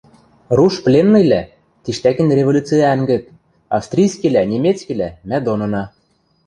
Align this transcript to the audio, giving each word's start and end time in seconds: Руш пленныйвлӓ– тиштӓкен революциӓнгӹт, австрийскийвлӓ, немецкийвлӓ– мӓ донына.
Руш 0.57 0.75
пленныйвлӓ– 0.85 1.41
тиштӓкен 1.83 2.29
революциӓнгӹт, 2.39 3.23
австрийскийвлӓ, 3.77 4.43
немецкийвлӓ– 4.53 5.09
мӓ 5.29 5.37
донына. 5.45 5.83